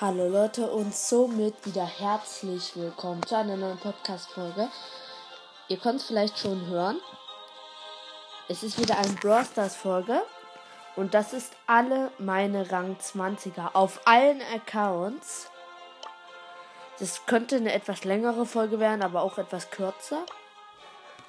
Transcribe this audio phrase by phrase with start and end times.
[0.00, 4.68] Hallo Leute und somit wieder herzlich willkommen zu einer neuen Podcast-Folge.
[5.66, 7.00] Ihr könnt es vielleicht schon hören.
[8.48, 10.22] Es ist wieder eine Brawl Stars Folge
[10.94, 15.50] und das ist alle meine Rang 20er auf allen Accounts.
[17.00, 20.24] Das könnte eine etwas längere Folge werden, aber auch etwas kürzer.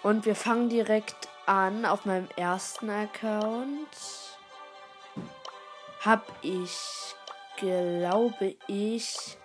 [0.04, 3.88] Und wir fangen direkt an auf meinem ersten Account.
[6.06, 7.16] Hab ich
[7.58, 9.38] glaube ich.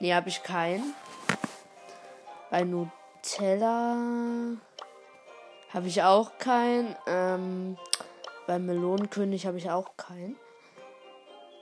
[0.00, 0.94] Nee, habe ich keinen.
[2.50, 3.96] Bei Nutella
[5.72, 6.94] habe ich auch keinen.
[7.06, 7.76] Ähm,
[8.46, 10.36] bei Melonenkönig habe ich auch keinen.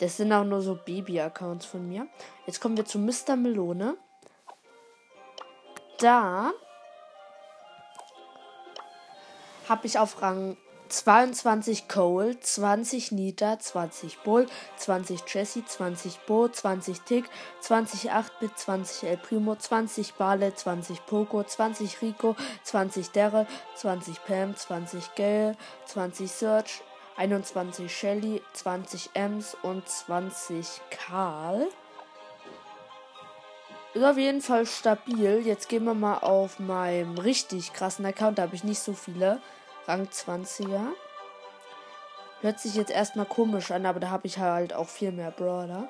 [0.00, 2.08] Das sind auch nur so Baby-Accounts von mir.
[2.46, 3.36] Jetzt kommen wir zu Mr.
[3.36, 3.96] Melone.
[5.98, 6.52] Da
[9.68, 10.56] habe ich auf Rang
[10.92, 14.46] 22 Cole, 20 Nita, 20 Bull,
[14.76, 17.24] 20 Jesse, 20 Bo, 20 Tick,
[17.62, 24.54] 20 8-Bit, 20 El Primo, 20 Bale, 20 Poco, 20 Rico, 20 Daryl, 20 Pam,
[24.54, 26.82] 20 Gale, 20 Search,
[27.16, 31.68] 21 Shelly, 20 Ems und 20 Karl.
[33.94, 35.40] Ist auf jeden Fall stabil.
[35.42, 38.38] Jetzt gehen wir mal auf meinem richtig krassen Account.
[38.38, 39.40] Da habe ich nicht so viele.
[39.86, 40.88] Rang 20er.
[42.40, 45.88] Hört sich jetzt erstmal komisch an, aber da habe ich halt auch viel mehr Brawler.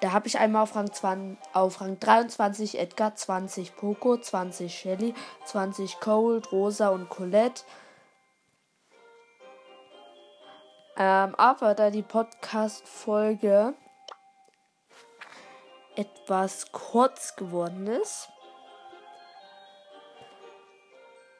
[0.00, 5.14] Da habe ich einmal auf Rang, 20, auf Rang 23 Edgar, 20 Poco, 20 Shelly,
[5.46, 7.62] 20 Cold, Rosa und Colette.
[10.98, 13.74] Ähm, aber da die Podcast-Folge
[15.94, 18.28] etwas kurz geworden ist,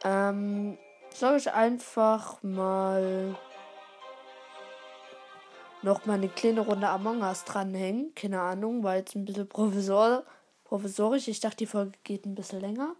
[0.04, 0.78] ähm,
[1.18, 3.36] soll ich einfach mal
[5.82, 8.14] noch mal eine kleine Runde Among Us dranhängen.
[8.14, 10.24] Keine Ahnung, weil jetzt ein bisschen Professor,
[10.64, 11.28] provisorisch.
[11.28, 12.96] Ich dachte, die Folge geht ein bisschen länger.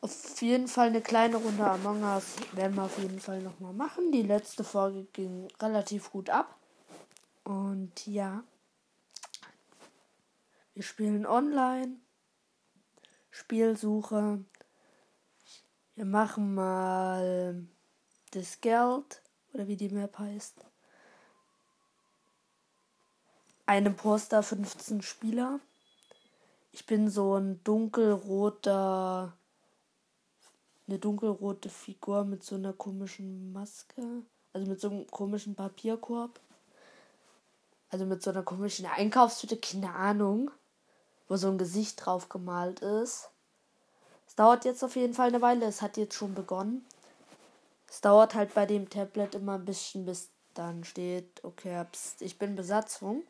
[0.00, 3.72] Auf jeden Fall eine kleine Runde Among Us werden wir auf jeden Fall noch mal
[3.72, 4.12] machen.
[4.12, 6.56] Die letzte Folge ging relativ gut ab.
[7.44, 8.42] Und ja.
[10.74, 11.96] Wir spielen online.
[13.30, 14.44] Spielsuche.
[15.96, 17.66] Wir machen mal
[18.32, 19.22] das Geld
[19.54, 20.54] oder wie die Map heißt.
[23.64, 25.58] Eine Poster 15 Spieler.
[26.72, 29.32] Ich bin so ein dunkelroter
[30.86, 36.38] eine dunkelrote Figur mit so einer komischen Maske, also mit so einem komischen Papierkorb.
[37.88, 40.50] Also mit so einer komischen Einkaufstüte, keine Ahnung,
[41.26, 43.30] wo so ein Gesicht drauf gemalt ist
[44.34, 45.66] dauert jetzt auf jeden Fall eine Weile.
[45.66, 46.84] Es hat jetzt schon begonnen.
[47.88, 52.38] Es dauert halt bei dem Tablet immer ein bisschen, bis dann steht, okay, pst, ich
[52.38, 53.22] bin Besatzung.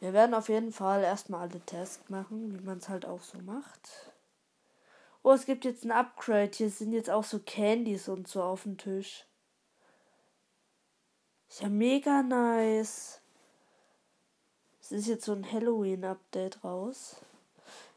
[0.00, 3.38] Wir werden auf jeden Fall erstmal alle Tests machen, wie man es halt auch so
[3.38, 4.12] macht.
[5.22, 6.50] Oh, es gibt jetzt ein Upgrade.
[6.52, 9.24] Hier sind jetzt auch so Candies und so auf dem Tisch.
[11.48, 13.20] Ist ja mega nice.
[14.82, 17.16] Es ist jetzt so ein Halloween-Update raus.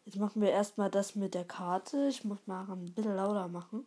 [0.07, 2.07] Jetzt machen wir erstmal das mit der Karte.
[2.07, 3.85] Ich muss mal ein bisschen lauter machen.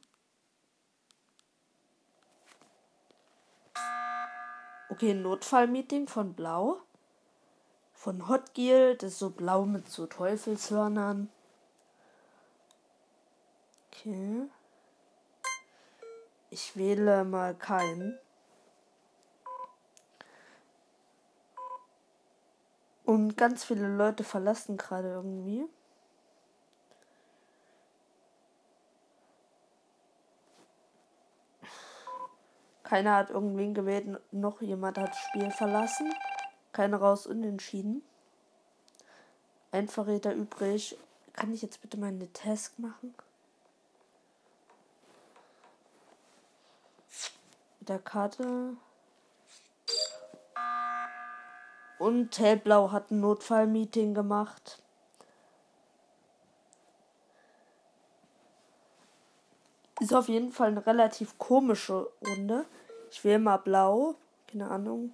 [4.91, 6.77] Okay, Notfallmeeting von Blau.
[7.95, 8.97] Von Hotgear.
[8.97, 11.31] Das ist so blau mit so Teufelshörnern.
[13.87, 14.43] Okay.
[16.51, 18.19] Ich wähle mal keinen.
[23.07, 25.67] Und ganz viele Leute verlassen gerade irgendwie.
[32.91, 36.13] Keiner hat irgendwen gewählt, noch jemand hat das Spiel verlassen.
[36.73, 38.03] Keiner raus unentschieden.
[39.71, 40.99] Ein Verräter übrig.
[41.33, 43.15] Kann ich jetzt bitte meine Task machen?
[47.79, 48.77] Mit der Karte.
[52.01, 54.83] Und Hellblau hat ein Notfallmeeting gemacht.
[60.01, 62.67] Ist auf jeden Fall eine relativ komische Runde.
[63.11, 64.15] Ich wähle mal blau.
[64.47, 65.13] Keine Ahnung.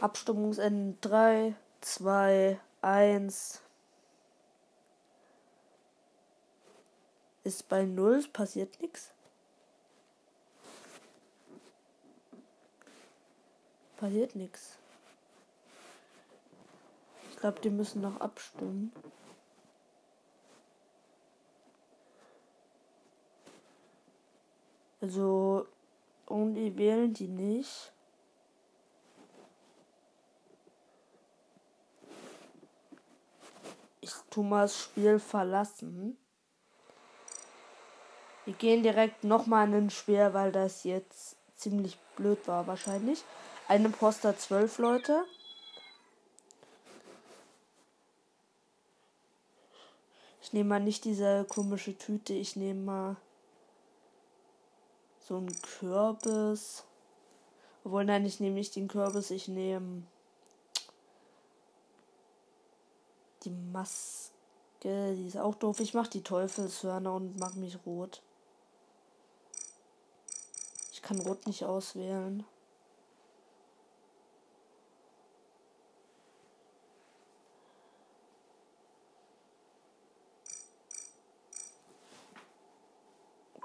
[0.00, 3.62] Abstimmungsende 3, 2, 1.
[7.42, 9.12] Ist bei 0, passiert nichts.
[13.96, 14.78] Passiert nichts.
[17.30, 18.92] Ich glaube, die müssen noch abstimmen.
[25.04, 25.66] Also
[26.30, 27.92] irgendwie wählen die nicht.
[34.00, 36.16] Ich tu mal das Spiel verlassen.
[38.46, 43.22] Wir gehen direkt nochmal in ein Spiel, weil das jetzt ziemlich blöd war wahrscheinlich.
[43.68, 45.26] Ein Imposter zwölf Leute.
[50.40, 53.16] Ich nehme mal nicht diese komische Tüte, ich nehme mal
[55.26, 56.84] so einen Kürbis.
[57.82, 60.04] Obwohl, nein, ich nehme nicht den Kürbis, ich nehme
[63.42, 64.32] die Maske.
[64.82, 65.80] Die ist auch doof.
[65.80, 68.22] Ich mache die Teufelshörner und mache mich rot.
[70.92, 72.44] Ich kann rot nicht auswählen.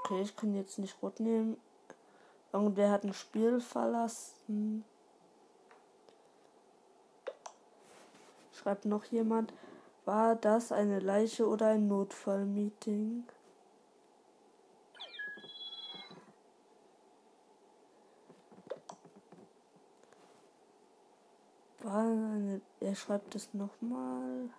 [0.09, 1.56] Okay, ich kann jetzt nicht rot nehmen.
[2.51, 4.83] Irgendwer hat ein Spiel verlassen.
[8.51, 9.53] Schreibt noch jemand.
[10.06, 13.23] War das eine Leiche oder ein Notfallmeeting?
[21.83, 22.61] War eine.
[22.79, 24.50] Er schreibt es nochmal.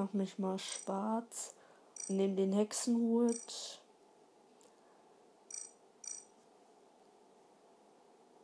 [0.00, 1.54] Mach mich mal schwarz.
[2.08, 3.80] Nehme den Hexenhut.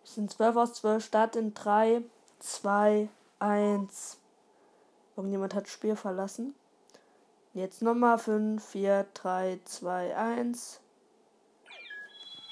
[0.05, 1.05] Es sind 12 aus 12.
[1.05, 2.03] Start in 3,
[2.41, 3.09] 2,
[3.39, 4.19] 1.
[5.17, 6.55] Irgendjemand hat das Spiel verlassen.
[7.55, 10.81] Jetzt nochmal 5, 4, 3, 2, 1.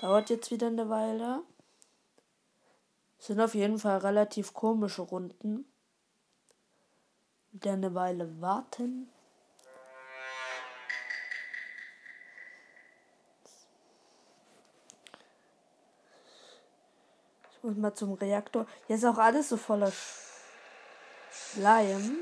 [0.01, 1.43] Dauert jetzt wieder eine Weile.
[3.19, 5.67] Sind auf jeden Fall relativ komische Runden
[7.55, 9.09] wieder eine Weile warten.
[17.53, 18.67] Ich muss mal zum Reaktor.
[18.87, 19.93] Hier ist auch alles so voller
[21.31, 22.19] Schleim.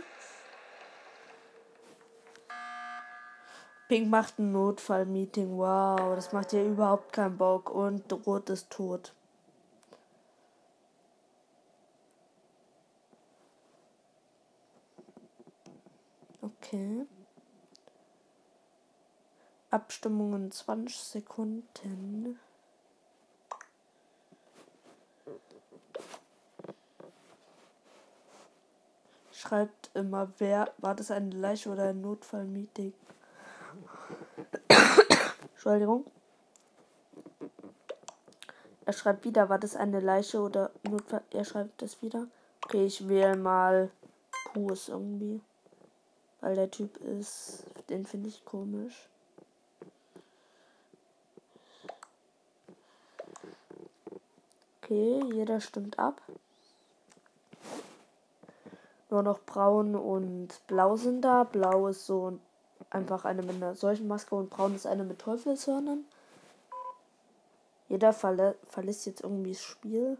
[3.88, 5.56] Pink macht ein Notfallmeeting.
[5.56, 7.70] Wow, das macht ja überhaupt keinen Bock.
[7.70, 9.14] Und Rot ist tot.
[16.42, 17.06] Okay.
[19.70, 22.38] Abstimmungen 20 Sekunden.
[29.30, 32.92] Schreibt immer, wer war das eine Leiche oder ein Notfallmeeting?
[35.52, 36.04] Entschuldigung.
[38.84, 41.22] Er schreibt wieder, war das eine Leiche oder Notfall?
[41.30, 42.26] Er schreibt das wieder.
[42.64, 43.92] Okay, ich wähle mal
[44.52, 45.40] Pus irgendwie.
[46.42, 49.08] Weil der Typ ist, den finde ich komisch.
[54.82, 56.20] Okay, jeder stimmt ab.
[59.08, 61.44] Nur noch braun und blau sind da.
[61.44, 62.40] Blau ist so
[62.90, 66.04] einfach eine mit einer solchen Maske und braun ist eine mit Teufelshörnern.
[67.88, 70.18] Jeder verlä verlässt jetzt irgendwie das Spiel.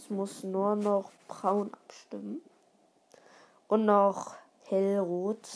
[0.00, 2.40] Es muss nur noch braun abstimmen.
[3.68, 5.46] Und noch hellrot.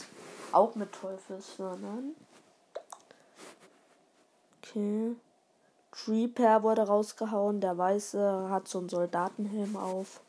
[0.52, 2.14] Auch mit Teufelshörnern.
[4.59, 5.16] Okay.
[6.07, 7.62] Reaper wurde rausgehauen.
[7.62, 10.21] Der Weiße hat so einen Soldatenhelm auf.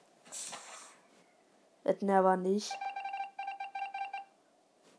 [1.84, 2.72] Wetten er war nicht.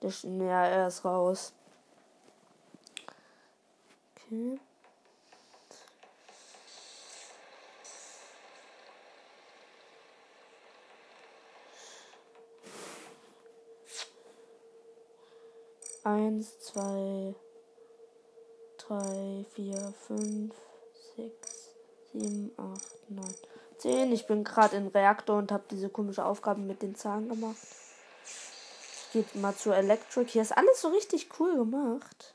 [0.03, 1.55] Der, ja, er ist raus.
[4.15, 4.61] Okay.
[16.07, 17.35] Eins, zwei,
[18.79, 20.55] drei, vier, fünf,
[21.17, 21.75] sechs,
[22.13, 23.35] sieben, acht, neun,
[23.79, 24.13] zehn.
[24.13, 27.57] Ich bin gerade im Reaktor und habe diese komische Aufgabe mit den Zahlen gemacht.
[29.13, 30.31] Geht mal zu Electric.
[30.31, 32.35] Hier ist alles so richtig cool gemacht.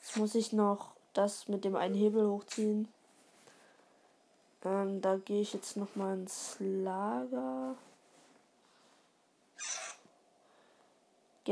[0.00, 2.88] Jetzt muss ich noch das mit dem einen Hebel hochziehen.
[4.64, 7.76] Ähm, da gehe ich jetzt noch mal ins Lager.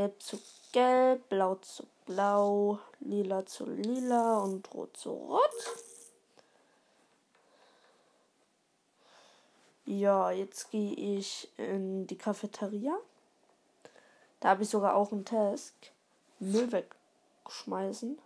[0.01, 0.41] Gelb zu
[0.73, 5.51] gelb, blau zu blau, lila zu lila und rot zu rot.
[9.85, 12.97] Ja, jetzt gehe ich in die Cafeteria.
[14.41, 15.75] Da habe ich sogar auch einen Test.
[16.39, 18.19] Müll wegschmeißen.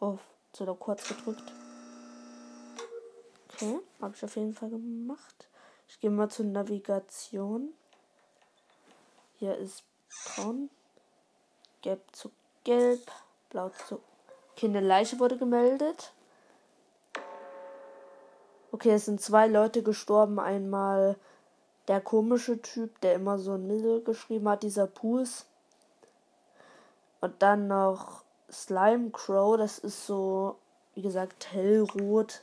[0.00, 0.16] Oh,
[0.54, 1.52] zu da kurz gedrückt.
[3.52, 5.48] Okay, habe ich auf jeden Fall gemacht.
[5.86, 7.74] Ich gehe mal zur Navigation.
[9.40, 9.84] Hier ist
[10.36, 10.68] braun,
[11.80, 12.30] gelb zu
[12.62, 13.10] gelb,
[13.48, 13.98] blau zu.
[14.52, 16.12] Okay, eine Leiche wurde gemeldet.
[18.70, 20.38] Okay, es sind zwei Leute gestorben.
[20.38, 21.16] Einmal
[21.88, 25.46] der komische Typ, der immer so ein Mittel geschrieben hat, dieser Puss.
[27.22, 30.56] Und dann noch Slime Crow, das ist so,
[30.94, 32.42] wie gesagt, hellrot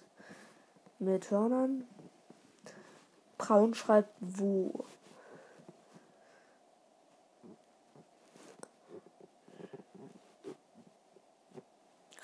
[0.98, 1.88] mit Hörnern.
[3.38, 4.84] Braun schreibt wo.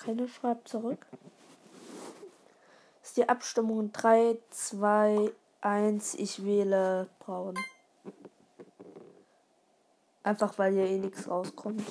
[0.04, 1.06] Keine schreibt zurück.
[3.02, 5.32] Ist die Abstimmung 3, 2,
[5.62, 6.14] 1.
[6.14, 7.54] Ich wähle Braun.
[10.22, 11.82] Einfach weil hier eh nichts rauskommt.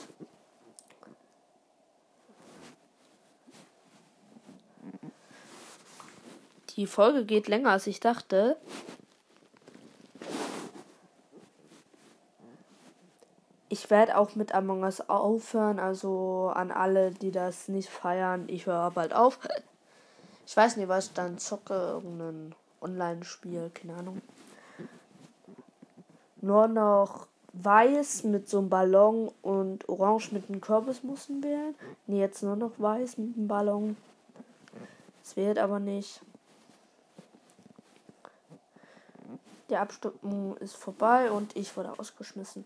[6.76, 8.58] Die Folge geht länger als ich dachte.
[13.74, 18.68] Ich werde auch mit Among Us aufhören, also an alle, die das nicht feiern, ich
[18.68, 19.40] höre bald auf.
[20.46, 24.22] Ich weiß nicht, was ich dann zocke, irgendein Online-Spiel, keine Ahnung.
[26.42, 31.74] Nur noch weiß mit so einem Ballon und orange mit einem Kürbis mussten wählen.
[32.06, 33.98] Nee, jetzt nur noch weiß mit einem Ballon.
[35.24, 36.22] Es wählt aber nicht.
[39.72, 42.66] Die Abstimmung ist vorbei und ich wurde ausgeschmissen.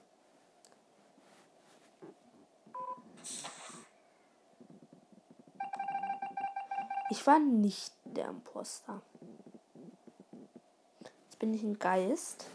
[7.09, 9.01] Ich war nicht der Imposter.
[11.25, 12.47] Jetzt bin ich ein Geist.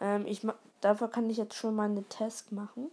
[0.00, 0.46] Ähm, ich
[0.80, 2.90] dafür kann ich jetzt schon mal eine Test machen.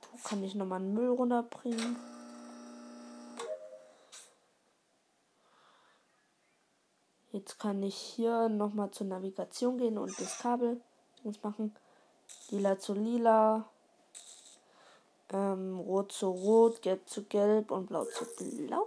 [0.00, 1.96] So kann ich nochmal einen Müll runterbringen.
[7.32, 10.80] Jetzt kann ich hier nochmal zur Navigation gehen und das Kabel
[11.42, 11.74] machen.
[12.50, 13.68] Lila zu lila.
[15.32, 18.86] Ähm, rot zu rot, gelb zu gelb und blau zu blau.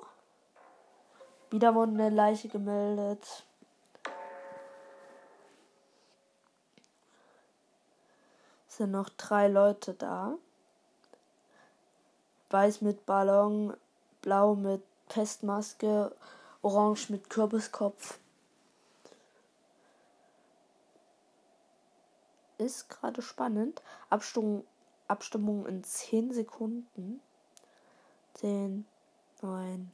[1.50, 3.46] Wieder wurde eine Leiche gemeldet.
[8.68, 10.36] Sind noch drei Leute da.
[12.50, 13.76] Weiß mit Ballon,
[14.22, 16.16] blau mit Pestmaske,
[16.62, 18.20] orange mit Kürbiskopf.
[22.58, 23.82] ist gerade spannend.
[24.10, 24.66] Abstimmung,
[25.08, 27.22] Abstimmung in 10 Sekunden.
[28.36, 28.86] 10,
[29.42, 29.92] 9,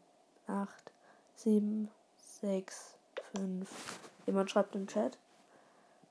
[0.47, 0.91] 8,
[1.35, 1.89] 7,
[2.41, 2.97] 6,
[3.35, 3.99] 5.
[4.25, 5.17] Jemand schreibt im Chat.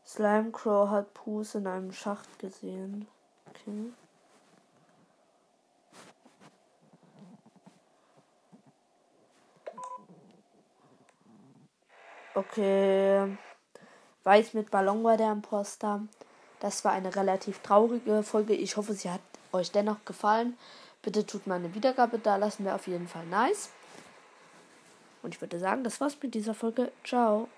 [0.06, 3.06] Slime Crow hat Pus in einem Schacht gesehen.
[3.48, 3.92] Okay.
[12.34, 13.38] Okay.
[14.22, 16.06] Weiß mit Ballon war der Imposter.
[16.60, 18.54] Das war eine relativ traurige Folge.
[18.54, 19.20] Ich hoffe, sie hat
[19.52, 20.56] euch dennoch gefallen.
[21.02, 23.70] Bitte tut mal eine Wiedergabe da, lassen wir auf jeden Fall nice.
[25.22, 26.92] Und ich würde sagen, das war's mit dieser Folge.
[27.04, 27.48] Ciao.